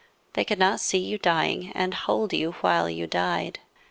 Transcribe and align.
They 0.33 0.43
could 0.43 0.57
not 0.57 0.79
see 0.79 0.97
you 0.97 1.19
dying. 1.19 1.71
And 1.75 1.93
hold 1.93 2.33
you 2.33 2.53
while 2.53 2.89
you 2.89 3.05
died. 3.05 3.59